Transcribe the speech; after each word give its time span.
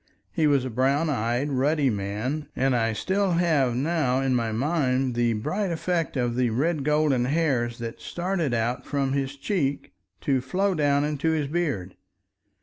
He 0.31 0.47
was 0.47 0.65
a 0.65 0.71
brown 0.71 1.11
eyed 1.11 1.51
ruddy 1.51 1.91
man, 1.91 2.47
and 2.55 2.75
I 2.75 2.91
still 2.91 3.33
have 3.33 3.75
now 3.75 4.19
in 4.19 4.33
my 4.33 4.51
mind 4.51 5.13
the 5.13 5.33
bright 5.33 5.71
effect 5.71 6.17
of 6.17 6.35
the 6.35 6.49
red 6.49 6.83
golden 6.83 7.25
hairs 7.25 7.77
that 7.77 8.01
started 8.01 8.51
out 8.51 8.83
from 8.83 9.13
his 9.13 9.35
cheek 9.37 9.93
to 10.21 10.41
flow 10.41 10.73
down 10.73 11.03
into 11.03 11.29
his 11.33 11.47
beard. 11.47 11.95